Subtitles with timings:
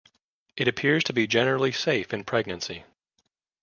[0.57, 2.85] It appears to be generally safe in pregnancy.